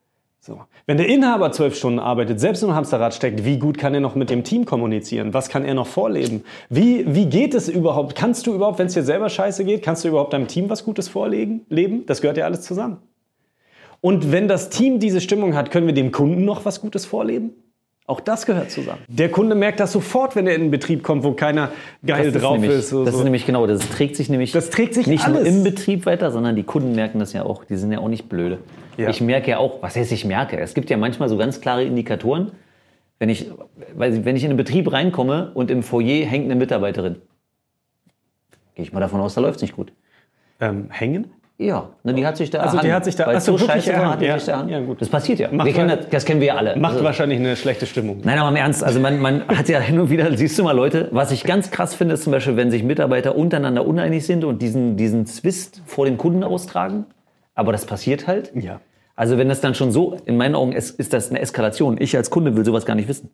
[0.40, 0.60] So.
[0.86, 4.14] Wenn der Inhaber zwölf Stunden arbeitet, selbst im Hamsterrad steckt, wie gut kann er noch
[4.14, 5.32] mit dem Team kommunizieren?
[5.32, 6.44] Was kann er noch vorleben?
[6.68, 8.14] Wie, wie geht es überhaupt?
[8.14, 10.84] Kannst du überhaupt, wenn es dir selber scheiße geht, kannst du überhaupt deinem Team was
[10.84, 11.64] Gutes vorlegen?
[11.70, 12.04] Leben?
[12.04, 12.98] Das gehört ja alles zusammen.
[14.02, 17.54] Und wenn das Team diese Stimmung hat, können wir dem Kunden noch was Gutes vorleben?
[18.06, 19.00] Auch das gehört zusammen.
[19.06, 21.70] Der Kunde merkt das sofort, wenn er in einen Betrieb kommt, wo keiner
[22.04, 22.60] geil das drauf ist.
[22.62, 22.88] Nämlich, ist.
[22.88, 23.04] So.
[23.04, 25.38] Das ist nämlich genau, das trägt sich nämlich das trägt sich nicht alles.
[25.38, 27.64] nur im Betrieb weiter, sondern die Kunden merken das ja auch.
[27.64, 28.58] Die sind ja auch nicht blöde.
[28.96, 29.08] Ja.
[29.08, 30.58] Ich merke ja auch, was heißt ich merke?
[30.58, 32.50] Es gibt ja manchmal so ganz klare Indikatoren,
[33.20, 33.50] wenn ich,
[33.94, 37.16] wenn ich in einen Betrieb reinkomme und im Foyer hängt eine Mitarbeiterin.
[38.74, 39.92] Gehe ich mal davon aus, da läuft es nicht gut.
[40.60, 41.30] Ähm, hängen?
[41.66, 44.20] Ja, ne, die hat sich da Also die hat sich da achso, so scheiße war,
[44.22, 44.38] ja.
[44.38, 45.00] sich da ja, gut.
[45.00, 45.48] Das passiert ja.
[45.52, 46.76] Macht kennen das, das kennen wir ja alle.
[46.76, 48.20] Macht Also- wahrscheinlich eine schlechte Stimmung.
[48.24, 50.72] Nein, aber im Ernst, also man, man hat ja hin und wieder, siehst du mal
[50.72, 54.44] Leute, was ich ganz krass finde, ist zum Beispiel, wenn sich Mitarbeiter untereinander uneinig sind
[54.44, 57.06] und diesen, diesen Zwist vor dem Kunden austragen.
[57.54, 58.52] Aber das passiert halt.
[58.54, 58.80] Ja.
[59.14, 61.96] Also wenn das dann schon so, in meinen Augen ist, ist das eine Eskalation.
[62.00, 63.30] Ich als Kunde will sowas gar nicht wissen.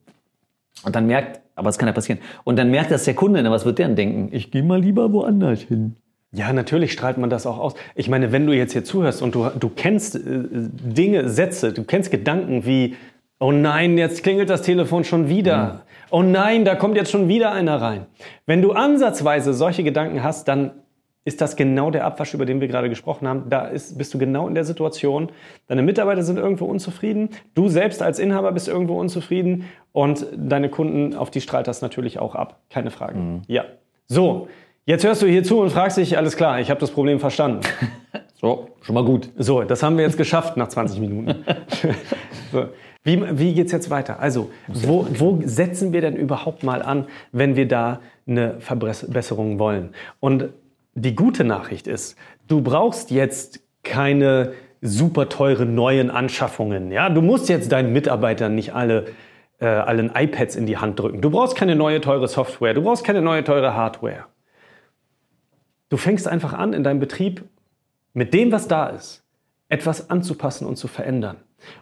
[0.84, 2.20] Und dann merkt, aber es kann ja passieren.
[2.44, 4.28] Und dann merkt das der Kunde, na, was wird der denn denken?
[4.32, 5.96] Ich gehe mal lieber woanders hin.
[6.32, 7.74] Ja, natürlich strahlt man das auch aus.
[7.94, 11.84] Ich meine, wenn du jetzt hier zuhörst und du, du kennst äh, Dinge, Sätze, du
[11.84, 12.96] kennst Gedanken wie,
[13.40, 15.82] oh nein, jetzt klingelt das Telefon schon wieder.
[16.10, 18.06] Oh nein, da kommt jetzt schon wieder einer rein.
[18.46, 20.72] Wenn du ansatzweise solche Gedanken hast, dann
[21.24, 23.50] ist das genau der Abwasch, über den wir gerade gesprochen haben.
[23.50, 25.30] Da ist, bist du genau in der Situation.
[25.66, 27.30] Deine Mitarbeiter sind irgendwo unzufrieden.
[27.54, 29.64] Du selbst als Inhaber bist irgendwo unzufrieden.
[29.92, 32.60] Und deine Kunden, auf die strahlt das natürlich auch ab.
[32.70, 33.18] Keine Frage.
[33.18, 33.42] Mhm.
[33.46, 33.64] Ja.
[34.06, 34.48] So,
[34.88, 37.60] jetzt hörst du hier zu und fragst dich, alles klar, ich habe das Problem verstanden.
[38.40, 39.30] So, schon mal gut.
[39.36, 41.44] So, das haben wir jetzt geschafft nach 20 Minuten.
[42.52, 42.66] so.
[43.02, 44.20] Wie, wie geht es jetzt weiter?
[44.20, 47.98] Also, wo, wo setzen wir denn überhaupt mal an, wenn wir da
[48.28, 49.92] eine Verbesserung wollen?
[50.20, 50.50] Und
[50.94, 56.92] die gute Nachricht ist, du brauchst jetzt keine super teure neuen Anschaffungen.
[56.92, 57.10] Ja?
[57.10, 59.06] Du musst jetzt deinen Mitarbeitern nicht alle
[59.60, 61.20] äh, allen iPads in die Hand drücken.
[61.20, 62.74] Du brauchst keine neue teure Software.
[62.74, 64.26] Du brauchst keine neue teure Hardware.
[65.88, 67.44] Du fängst einfach an, in deinem Betrieb
[68.12, 69.24] mit dem, was da ist,
[69.68, 71.36] etwas anzupassen und zu verändern.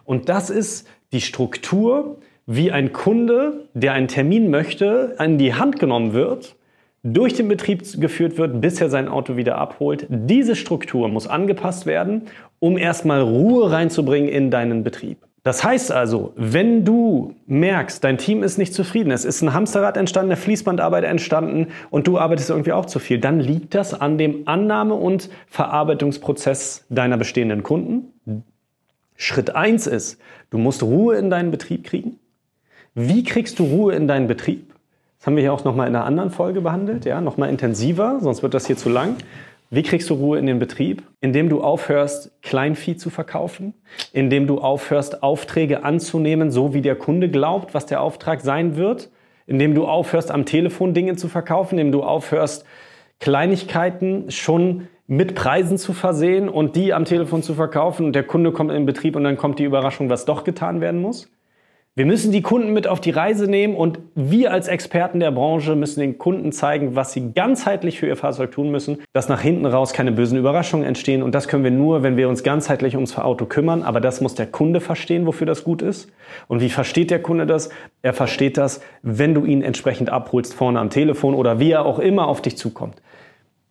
[0.05, 5.79] Und das ist die Struktur, wie ein Kunde, der einen Termin möchte, an die Hand
[5.79, 6.55] genommen wird,
[7.03, 10.07] durch den Betrieb geführt wird, bis er sein Auto wieder abholt.
[10.09, 12.23] Diese Struktur muss angepasst werden,
[12.59, 15.26] um erstmal Ruhe reinzubringen in deinen Betrieb.
[15.47, 19.95] Das heißt also, wenn du merkst, dein Team ist nicht zufrieden, es ist ein Hamsterrad
[19.95, 24.17] entstanden, eine Fließbandarbeit entstanden und du arbeitest irgendwie auch zu viel, dann liegt das an
[24.17, 28.43] dem Annahme- und Verarbeitungsprozess deiner bestehenden Kunden.
[29.15, 32.19] Schritt eins ist, du musst Ruhe in deinen Betrieb kriegen.
[32.93, 34.73] Wie kriegst du Ruhe in deinen Betrieb?
[35.17, 38.43] Das haben wir hier auch nochmal in einer anderen Folge behandelt, ja, nochmal intensiver, sonst
[38.43, 39.15] wird das hier zu lang.
[39.69, 41.03] Wie kriegst du Ruhe in den Betrieb?
[41.19, 43.73] Indem du aufhörst, Kleinvieh zu verkaufen,
[44.13, 49.09] indem du aufhörst, Aufträge anzunehmen, so wie der Kunde glaubt, was der Auftrag sein wird,
[49.45, 52.65] indem du aufhörst, am Telefon Dinge zu verkaufen, indem du aufhörst,
[53.19, 58.51] Kleinigkeiten schon mit Preisen zu versehen und die am Telefon zu verkaufen und der Kunde
[58.51, 61.29] kommt in den Betrieb und dann kommt die Überraschung, was doch getan werden muss.
[61.97, 65.75] Wir müssen die Kunden mit auf die Reise nehmen und wir als Experten der Branche
[65.75, 69.65] müssen den Kunden zeigen, was sie ganzheitlich für ihr Fahrzeug tun müssen, dass nach hinten
[69.65, 71.23] raus keine bösen Überraschungen entstehen.
[71.23, 73.81] Und das können wir nur, wenn wir uns ganzheitlich ums Auto kümmern.
[73.81, 76.11] Aber das muss der Kunde verstehen, wofür das gut ist.
[76.47, 77.71] Und wie versteht der Kunde das?
[78.03, 81.97] Er versteht das, wenn du ihn entsprechend abholst vorne am Telefon oder wie er auch
[81.97, 83.01] immer auf dich zukommt.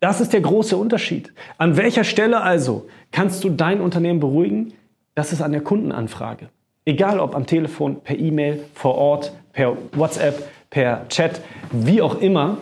[0.01, 1.31] Das ist der große Unterschied.
[1.57, 4.73] An welcher Stelle also kannst du dein Unternehmen beruhigen?
[5.15, 6.49] Das ist an der Kundenanfrage.
[6.87, 12.59] Egal ob am Telefon, per E-Mail, vor Ort, per WhatsApp, per Chat, wie auch immer.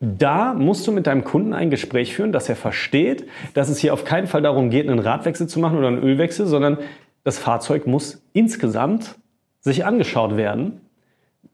[0.00, 3.94] Da musst du mit deinem Kunden ein Gespräch führen, dass er versteht, dass es hier
[3.94, 6.78] auf keinen Fall darum geht, einen Radwechsel zu machen oder einen Ölwechsel, sondern
[7.22, 9.14] das Fahrzeug muss insgesamt
[9.60, 10.80] sich angeschaut werden.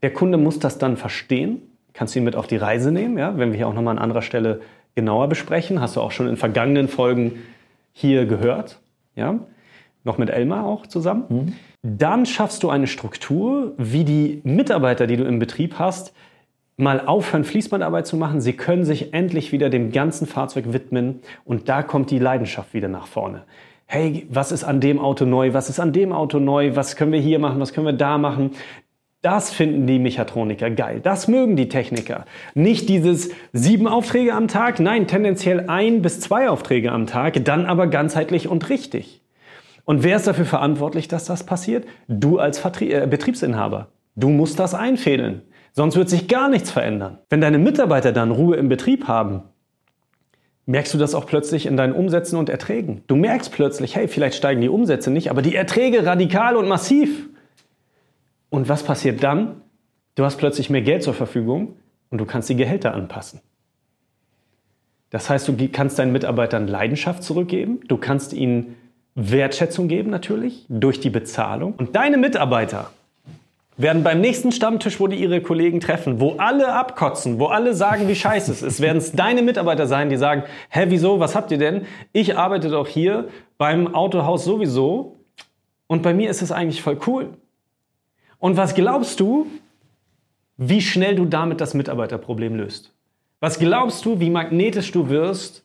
[0.00, 1.60] Der Kunde muss das dann verstehen.
[1.92, 3.36] Kannst du ihn mit auf die Reise nehmen, ja?
[3.36, 4.62] wenn wir hier auch nochmal an anderer Stelle
[4.94, 5.82] genauer besprechen.
[5.82, 7.42] Hast du auch schon in vergangenen Folgen
[7.92, 8.78] hier gehört.
[9.16, 9.38] Ja?
[10.04, 11.24] Noch mit Elmar auch zusammen.
[11.28, 11.52] Mhm.
[11.82, 16.12] Dann schaffst du eine Struktur, wie die Mitarbeiter, die du im Betrieb hast,
[16.76, 18.40] mal aufhören, Fließbandarbeit zu machen.
[18.40, 22.88] Sie können sich endlich wieder dem ganzen Fahrzeug widmen und da kommt die Leidenschaft wieder
[22.88, 23.42] nach vorne.
[23.86, 25.54] Hey, was ist an dem Auto neu?
[25.54, 26.76] Was ist an dem Auto neu?
[26.76, 27.60] Was können wir hier machen?
[27.60, 28.52] Was können wir da machen?
[29.22, 31.00] Das finden die Mechatroniker geil.
[31.02, 32.24] Das mögen die Techniker.
[32.54, 37.66] Nicht dieses sieben Aufträge am Tag, nein, tendenziell ein bis zwei Aufträge am Tag, dann
[37.66, 39.20] aber ganzheitlich und richtig.
[39.88, 41.86] Und wer ist dafür verantwortlich, dass das passiert?
[42.08, 43.88] Du als Vertrie äh, Betriebsinhaber.
[44.16, 45.40] Du musst das einfädeln.
[45.72, 47.20] Sonst wird sich gar nichts verändern.
[47.30, 49.44] Wenn deine Mitarbeiter dann Ruhe im Betrieb haben,
[50.66, 53.02] merkst du das auch plötzlich in deinen Umsätzen und Erträgen.
[53.06, 57.30] Du merkst plötzlich, hey, vielleicht steigen die Umsätze nicht, aber die Erträge radikal und massiv.
[58.50, 59.62] Und was passiert dann?
[60.16, 61.76] Du hast plötzlich mehr Geld zur Verfügung
[62.10, 63.40] und du kannst die Gehälter anpassen.
[65.08, 68.76] Das heißt, du kannst deinen Mitarbeitern Leidenschaft zurückgeben, du kannst ihnen
[69.18, 71.74] Wertschätzung geben natürlich durch die Bezahlung.
[71.76, 72.90] Und deine Mitarbeiter
[73.76, 78.08] werden beim nächsten Stammtisch, wo die ihre Kollegen treffen, wo alle abkotzen, wo alle sagen,
[78.08, 81.50] wie scheiße es ist, werden es deine Mitarbeiter sein, die sagen, hä, wieso, was habt
[81.50, 81.86] ihr denn?
[82.12, 85.16] Ich arbeite doch hier beim Autohaus sowieso
[85.88, 87.30] und bei mir ist es eigentlich voll cool.
[88.38, 89.46] Und was glaubst du,
[90.56, 92.92] wie schnell du damit das Mitarbeiterproblem löst?
[93.40, 95.64] Was glaubst du, wie magnetisch du wirst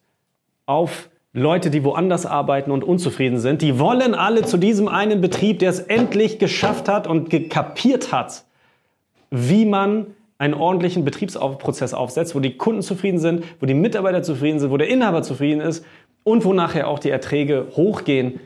[0.66, 5.58] auf Leute, die woanders arbeiten und unzufrieden sind, die wollen alle zu diesem einen Betrieb,
[5.60, 8.44] der es endlich geschafft hat und gekapiert hat,
[9.32, 10.06] wie man
[10.38, 14.78] einen ordentlichen Betriebsprozess aufsetzt, wo die Kunden zufrieden sind, wo die Mitarbeiter zufrieden sind, wo
[14.78, 15.84] der Inhaber zufrieden ist
[16.24, 18.40] und wo nachher auch die Erträge hochgehen,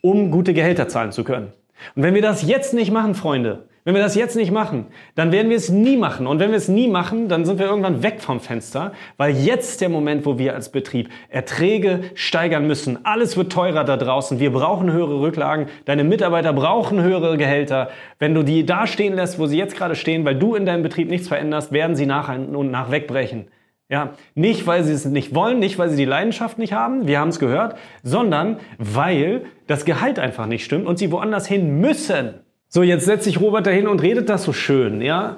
[0.00, 1.52] um gute Gehälter zahlen zu können.
[1.94, 5.32] Und wenn wir das jetzt nicht machen, Freunde, wenn wir das jetzt nicht machen, dann
[5.32, 6.28] werden wir es nie machen.
[6.28, 9.80] Und wenn wir es nie machen, dann sind wir irgendwann weg vom Fenster, weil jetzt
[9.80, 13.04] der Moment, wo wir als Betrieb Erträge steigern müssen.
[13.04, 14.38] Alles wird teurer da draußen.
[14.38, 15.66] Wir brauchen höhere Rücklagen.
[15.84, 17.90] Deine Mitarbeiter brauchen höhere Gehälter.
[18.20, 20.84] Wenn du die da stehen lässt, wo sie jetzt gerade stehen, weil du in deinem
[20.84, 23.48] Betrieb nichts veränderst, werden sie nach und nach wegbrechen.
[23.88, 27.18] Ja, nicht, weil sie es nicht wollen, nicht, weil sie die Leidenschaft nicht haben, wir
[27.18, 32.40] haben es gehört, sondern weil das Gehalt einfach nicht stimmt und sie woanders hin müssen.
[32.74, 35.36] So, jetzt setzt sich Robert dahin und redet das so schön, ja?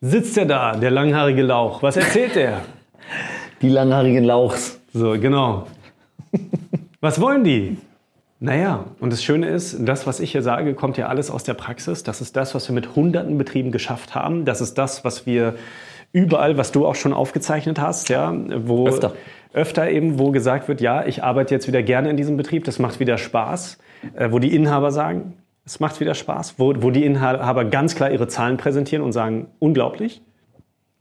[0.00, 1.82] Sitzt er da, der langhaarige Lauch.
[1.82, 2.60] Was erzählt er?
[3.62, 4.78] Die langhaarigen Lauchs.
[4.94, 5.66] So, genau.
[7.00, 7.78] Was wollen die?
[8.38, 11.54] Naja, und das Schöne ist, das, was ich hier sage, kommt ja alles aus der
[11.54, 12.04] Praxis.
[12.04, 14.44] Das ist das, was wir mit hunderten Betrieben geschafft haben.
[14.44, 15.56] Das ist das, was wir
[16.12, 19.14] überall, was du auch schon aufgezeichnet hast, ja, wo Öfter.
[19.52, 22.78] öfter eben, wo gesagt wird, ja, ich arbeite jetzt wieder gerne in diesem Betrieb, das
[22.78, 23.78] macht wieder Spaß,
[24.14, 25.34] äh, wo die Inhaber sagen,
[25.68, 29.48] es macht wieder Spaß, wo, wo die Inhaber ganz klar ihre Zahlen präsentieren und sagen,
[29.58, 30.22] unglaublich,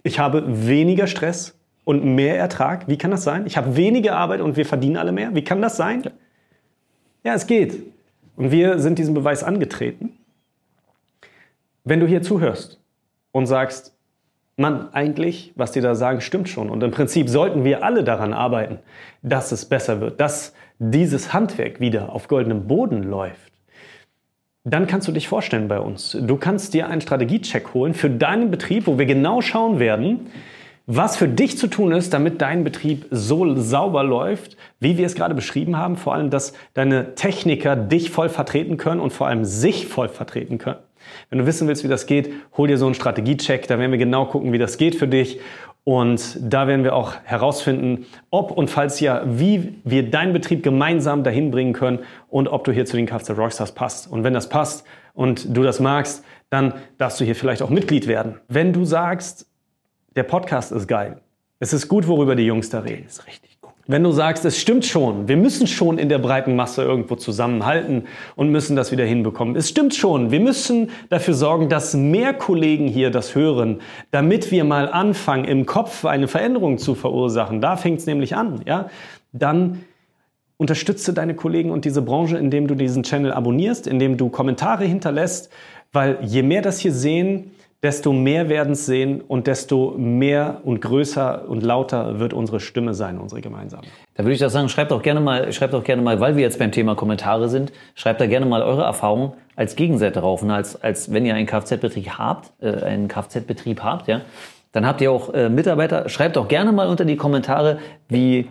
[0.03, 2.85] ich habe weniger Stress und mehr Ertrag.
[2.89, 3.45] Wie kann das sein?
[3.45, 5.33] Ich habe weniger Arbeit und wir verdienen alle mehr.
[5.33, 6.03] Wie kann das sein?
[7.23, 7.81] Ja, es geht.
[8.35, 10.17] Und wir sind diesem Beweis angetreten.
[11.85, 12.81] Wenn du hier zuhörst
[13.31, 13.95] und sagst,
[14.57, 16.69] Mann, eigentlich, was die da sagen, stimmt schon.
[16.69, 18.79] Und im Prinzip sollten wir alle daran arbeiten,
[19.21, 23.56] dass es besser wird, dass dieses Handwerk wieder auf goldenem Boden läuft
[24.69, 26.17] dann kannst du dich vorstellen bei uns.
[26.19, 30.27] Du kannst dir einen Strategiecheck holen für deinen Betrieb, wo wir genau schauen werden,
[30.85, 35.15] was für dich zu tun ist, damit dein Betrieb so sauber läuft, wie wir es
[35.15, 35.95] gerade beschrieben haben.
[35.95, 40.57] Vor allem, dass deine Techniker dich voll vertreten können und vor allem sich voll vertreten
[40.57, 40.79] können.
[41.29, 43.67] Wenn du wissen willst, wie das geht, hol dir so einen Strategiecheck.
[43.67, 45.39] Da werden wir genau gucken, wie das geht für dich.
[45.87, 51.23] Und da werden wir auch herausfinden, ob und falls ja, wie wir deinen Betrieb gemeinsam
[51.23, 54.11] dahin bringen können und ob du hier zu den Kfz Rockstars passt.
[54.11, 58.05] Und wenn das passt und du das magst, dann darfst du hier vielleicht auch Mitglied
[58.05, 58.35] werden.
[58.49, 59.49] Wenn du sagst,
[60.17, 61.21] der Podcast ist geil,
[61.59, 63.03] es ist gut, worüber die Jungs da reden.
[63.05, 63.46] Das ist richtig.
[63.89, 68.03] Wenn du sagst, es stimmt schon, wir müssen schon in der breiten Masse irgendwo zusammenhalten
[68.35, 69.55] und müssen das wieder hinbekommen.
[69.55, 73.79] Es stimmt schon, wir müssen dafür sorgen, dass mehr Kollegen hier das hören,
[74.11, 77.61] damit wir mal anfangen, im Kopf eine Veränderung zu verursachen.
[77.61, 78.89] Da fängt es nämlich an, ja?
[79.31, 79.85] Dann
[80.57, 85.49] unterstütze deine Kollegen und diese Branche, indem du diesen Channel abonnierst, indem du Kommentare hinterlässt,
[85.93, 87.51] weil je mehr das hier sehen,
[87.83, 92.93] desto mehr werden es sehen und desto mehr und größer und lauter wird unsere Stimme
[92.93, 93.83] sein, unsere gemeinsame.
[94.15, 96.43] Da würde ich doch sagen, schreibt doch gerne mal, schreibt doch gerne mal, weil wir
[96.43, 100.41] jetzt beim Thema Kommentare sind, schreibt da gerne mal eure Erfahrungen als Gegenseite drauf.
[100.41, 104.21] Und als, als wenn ihr einen Kfz-Betrieb habt, äh, einen Kfz-Betrieb habt, ja,
[104.71, 106.09] dann habt ihr auch äh, Mitarbeiter.
[106.09, 107.77] Schreibt doch gerne mal unter die Kommentare,
[108.09, 108.47] wie,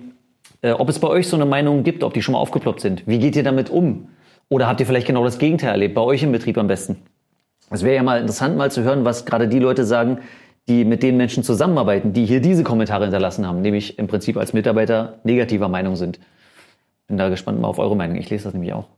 [0.63, 3.07] äh, ob es bei euch so eine Meinung gibt, ob die schon mal aufgeploppt sind.
[3.07, 4.09] Wie geht ihr damit um?
[4.49, 7.03] Oder habt ihr vielleicht genau das Gegenteil erlebt, bei euch im Betrieb am besten?
[7.71, 10.19] Es wäre ja mal interessant, mal zu hören, was gerade die Leute sagen,
[10.69, 14.53] die mit den Menschen zusammenarbeiten, die hier diese Kommentare hinterlassen haben, nämlich im Prinzip als
[14.53, 16.19] Mitarbeiter negativer Meinung sind.
[17.07, 18.17] Bin da gespannt mal auf eure Meinung.
[18.17, 18.89] Ich lese das nämlich auch.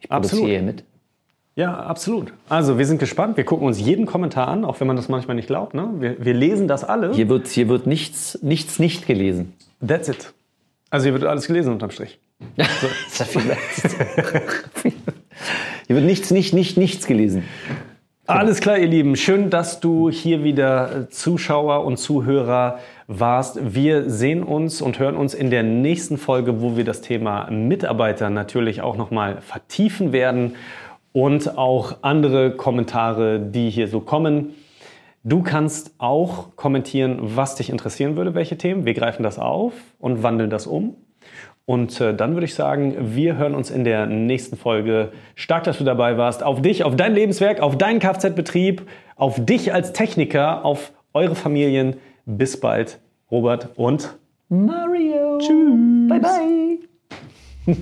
[0.00, 0.84] Ich produziere hier mit.
[1.54, 2.32] Ja, absolut.
[2.48, 3.36] Also wir sind gespannt.
[3.36, 5.74] Wir gucken uns jeden Kommentar an, auch wenn man das manchmal nicht glaubt.
[5.74, 5.90] Ne?
[5.98, 7.14] Wir, wir lesen das alle.
[7.14, 9.54] Hier wird, hier wird nichts, nichts nicht gelesen.
[9.86, 10.34] That's it.
[10.90, 12.18] Also hier wird alles gelesen unterm Strich.
[12.56, 12.88] So.
[12.88, 14.92] das ist ja viel
[15.86, 17.44] Hier wird nichts, nicht, nicht, nichts gelesen.
[18.26, 19.14] Alles klar, ihr Lieben.
[19.14, 23.72] Schön, dass du hier wieder Zuschauer und Zuhörer warst.
[23.72, 28.30] Wir sehen uns und hören uns in der nächsten Folge, wo wir das Thema Mitarbeiter
[28.30, 30.56] natürlich auch nochmal vertiefen werden
[31.12, 34.54] und auch andere Kommentare, die hier so kommen.
[35.22, 38.86] Du kannst auch kommentieren, was dich interessieren würde, welche Themen.
[38.86, 40.96] Wir greifen das auf und wandeln das um.
[41.66, 45.12] Und äh, dann würde ich sagen, wir hören uns in der nächsten Folge.
[45.34, 46.44] Stark, dass du dabei warst.
[46.44, 48.82] Auf dich, auf dein Lebenswerk, auf deinen Kfz-Betrieb,
[49.16, 51.96] auf dich als Techniker, auf eure Familien.
[52.24, 53.00] Bis bald,
[53.30, 54.16] Robert und
[54.48, 55.38] Mario.
[55.38, 56.08] Tschüss.
[56.08, 56.78] Bye bye.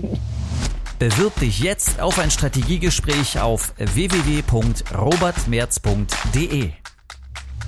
[0.98, 6.70] Bewirb dich jetzt auf ein Strategiegespräch auf www.robertmerz.de.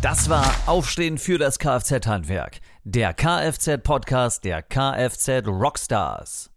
[0.00, 6.55] Das war Aufstehen für das Kfz-Handwerk, der Kfz-Podcast der Kfz Rockstars.